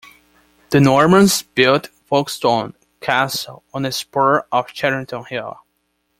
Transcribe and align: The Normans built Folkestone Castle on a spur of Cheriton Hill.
The 0.71 0.79
Normans 0.81 1.43
built 1.43 1.85
Folkestone 2.09 2.73
Castle 3.01 3.63
on 3.71 3.85
a 3.85 3.91
spur 3.91 4.43
of 4.51 4.73
Cheriton 4.73 5.25
Hill. 5.25 5.59